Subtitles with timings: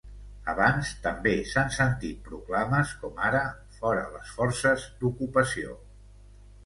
[0.51, 3.43] Abans també s’han sentit proclames com ara
[3.77, 5.77] ‘Fora les forces d’ocupació’.